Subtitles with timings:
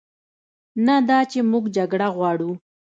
[0.85, 2.51] نه دا چې موږ جګړه غواړو،